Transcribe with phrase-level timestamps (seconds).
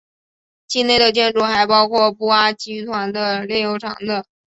[0.65, 4.23] 境内的建筑还包括布阿集团的炼油厂等。